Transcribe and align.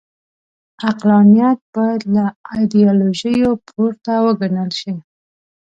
عقلانیت 0.89 1.59
باید 1.75 2.01
له 2.15 2.25
ایډیالوژیو 2.55 3.49
پورته 3.67 4.13
وګڼل 4.25 4.69
شي. 4.79 4.93